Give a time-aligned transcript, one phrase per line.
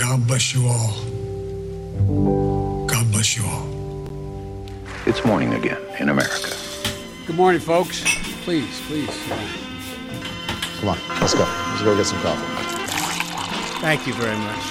[0.00, 0.92] God bless you all.
[2.86, 3.66] God bless you all.
[5.06, 6.56] It's morning again in America.
[7.26, 8.02] Good morning, folks.
[8.44, 9.10] Please, please.
[10.80, 11.44] Come on, let's go.
[11.44, 12.46] Let's go get some coffee.
[13.82, 14.64] Thank you very much.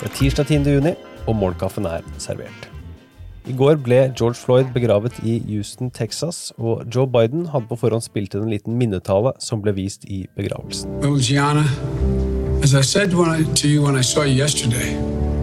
[0.00, 0.54] Det er tirsdag 10.
[0.54, 0.94] juni,
[1.26, 2.70] og morgenkaffen er servert.
[3.46, 8.02] I går ble George Floyd begravet i Houston, Texas, og Joe Biden hadde på forhånd
[8.02, 10.90] spilt inn en liten minnetale som ble vist i begravelsen.
[11.02, 11.62] Little Gianna,
[12.62, 14.92] as I said I, to you when I saw you yesterday,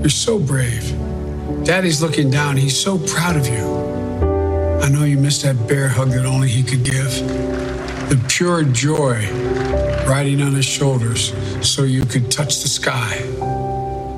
[0.00, 0.84] you're so brave.
[1.64, 2.56] Daddy's looking down.
[2.56, 3.96] He's so proud of you.
[4.82, 7.10] I know you missed that bear hug that only he could give.
[8.10, 9.26] The pure joy
[10.08, 11.32] riding on his shoulders
[11.68, 13.18] so you could touch the sky.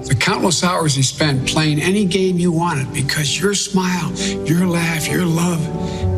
[0.09, 4.13] The countless hours he spent playing any game you wanted because your smile,
[4.47, 5.61] your laugh, your love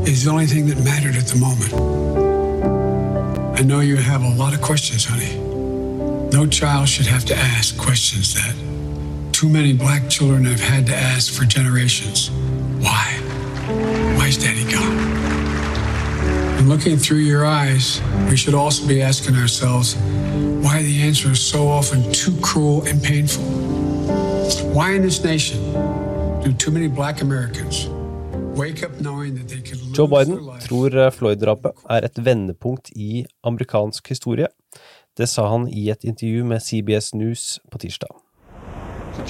[0.08, 1.96] is the only thing that mattered at the moment.
[3.58, 5.49] I know you have a lot of questions, honey.
[6.32, 8.54] No child should have to ask questions that
[9.32, 12.30] too many black children have had to ask for generations.
[12.78, 13.06] Why?
[14.16, 14.98] Why is daddy gone?
[16.58, 19.96] And looking through your eyes, we should also be asking ourselves
[20.62, 23.44] why the answer is so often too cruel and painful.
[24.72, 25.58] Why in this nation
[26.44, 27.88] do too many black Americans
[28.54, 33.26] wake up knowing that they could lose Joe Biden tror Floyd-drapet er et vendepunkt i
[33.40, 34.48] amerikansk historie.
[35.20, 38.08] Det sa han i et intervju med CBS News på tirsdag.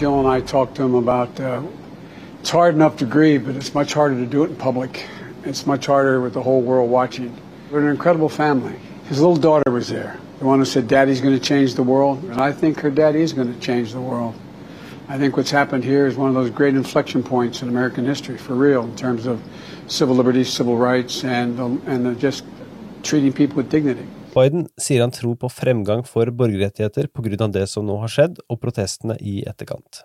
[0.00, 1.62] Jill and I talked to him about uh,
[2.41, 5.08] it's hard enough to grieve, but it's much harder to do it in public.
[5.44, 7.32] It's much harder with the whole world watching.
[7.72, 8.74] We're an incredible family.
[9.08, 12.22] His little daughter was there, the one who said, Daddy's going to change the world.
[12.30, 14.34] And I think her daddy is going to change the world.
[15.08, 18.38] I think what's happened here is one of those great inflection points in American history,
[18.38, 19.42] for real, in terms of
[19.88, 22.44] civil liberties, civil rights, and, and just
[23.02, 24.06] treating people with dignity.
[24.30, 27.48] Biden sier han tror på fremgang for borgerrettigheter pga.
[27.48, 30.04] det som nå har skjedd, og protestene i etterkant.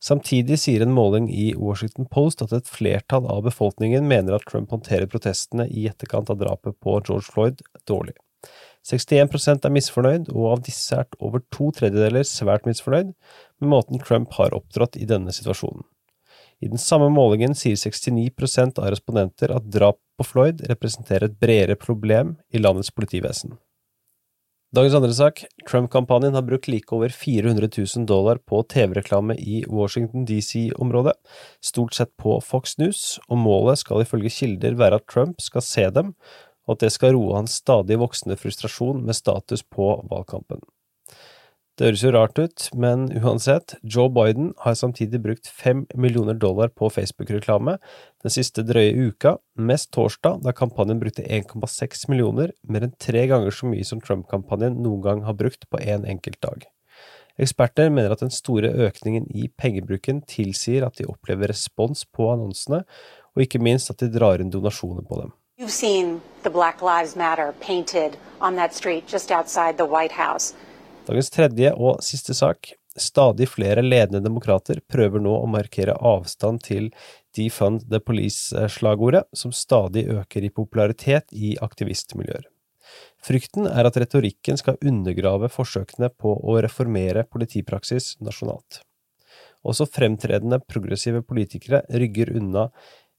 [0.00, 4.70] Samtidig sier en måling i Washington Post at et flertall av befolkningen mener at Trump
[4.72, 7.60] håndterer protestene i etterkant av drapet på George Floyd
[7.90, 8.14] dårlig.
[8.86, 14.32] 61% er misfornøyd, og av disse er over to tredjedeler svært misfornøyd med måten Trump
[14.38, 15.84] har opptrådt i denne situasjonen.
[16.60, 21.76] I den samme målingen sier 69% av respondenter at drap på Floyd representerer et bredere
[21.80, 23.56] problem i landets politivesen.
[24.70, 25.40] Dagens andre sak.
[25.66, 31.16] Trump-kampanjen har brukt like over 400 000 dollar på TV-reklame i Washington DC-området,
[31.64, 35.88] stort sett på Fox News, og målet skal ifølge kilder være at Trump skal se
[35.90, 36.12] dem,
[36.68, 40.62] og at det skal roe hans stadig voksende frustrasjon med status på valgkampen.
[41.80, 46.68] Det høres jo rart ut, men uansett, Joe Biden har samtidig brukt fem millioner dollar
[46.76, 47.78] på Facebook-reklame
[48.20, 53.56] den siste drøye uka, mest torsdag, da kampanjen brukte 1,6 millioner, mer enn tre ganger
[53.56, 56.68] så mye som Trump-kampanjen noen gang har brukt på én en enkelt dag.
[57.40, 62.84] Eksperter mener at den store økningen i pengebruken tilsier at de opplever respons på annonsene,
[63.32, 65.32] og ikke minst at de drar inn donasjoner på dem.
[65.56, 70.52] You've seen the Black Lives Matter painted on that street just outside the White House.
[71.10, 72.68] Dagens tredje og siste sak.
[72.94, 76.86] Stadig flere ledende demokrater prøver nå å markere avstand til
[77.34, 82.46] Defund the Police-slagordet, som stadig øker i popularitet i aktivistmiljøer.
[83.26, 88.84] Frykten er at retorikken skal undergrave forsøkene på å reformere politipraksis nasjonalt.
[89.66, 92.68] Også fremtredende progressive politikere rygger unna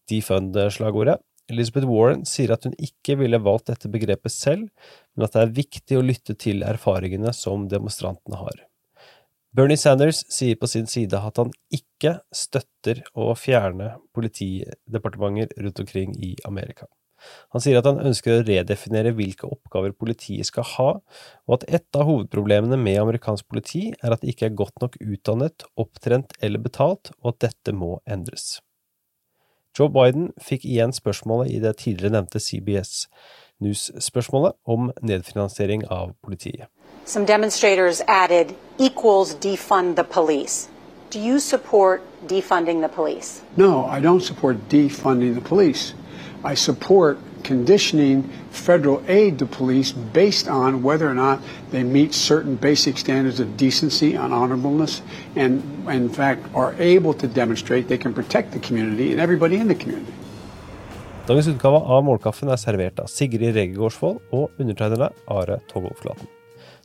[0.08, 1.20] Defund-slagordet.
[1.50, 4.68] Elizabeth Warren sier at hun ikke ville valgt dette begrepet selv,
[5.16, 8.68] men at det er viktig å lytte til erfaringene som demonstrantene har.
[9.52, 16.16] Bernie Sanders sier på sin side at han ikke støtter å fjerne politidepartementer rundt omkring
[16.24, 16.88] i Amerika.
[17.54, 20.90] Han sier at han ønsker å redefinere hvilke oppgaver politiet skal ha,
[21.46, 24.98] og at et av hovedproblemene med amerikansk politi er at de ikke er godt nok
[25.04, 28.62] utdannet, opptrent eller betalt, og at dette må endres.
[29.80, 33.08] Joe Biden fikk igjen spørsmålet i det tidligere nevnte CBS
[33.62, 36.68] News-spørsmålet om nedfinansiering av politiet.
[37.06, 40.70] Some demonstrators added equals defund the police.
[41.12, 43.44] Do you support defunding the police?
[43.56, 45.94] No, I don't support defunding the police.
[46.44, 51.40] I support conditioning federal aid to police based on whether or not
[51.72, 55.02] they meet certain basic standards of decency and honorableness
[55.36, 59.68] and, in fact, are able to demonstrate they can protect the community and everybody in
[59.68, 60.14] the community.
[61.28, 66.28] Dagens utgave av Målkaffen er servert av Sigrid Rege Gårdsvold og undertegnede Are Togolflaten.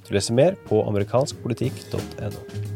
[0.07, 2.76] Du leser mer på amerikanskpolitikk.no.